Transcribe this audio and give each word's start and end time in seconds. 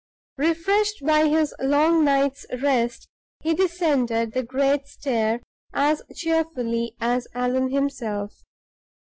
Refreshed 0.39 1.05
by 1.05 1.27
his 1.29 1.53
long 1.59 2.03
night's 2.03 2.47
rest, 2.59 3.07
he 3.41 3.53
descended 3.53 4.31
the 4.33 4.41
great 4.41 4.87
staircase 4.87 5.43
as 5.73 6.01
cheerfully 6.15 6.95
as 6.99 7.27
Allan 7.35 7.69
himself. 7.69 8.33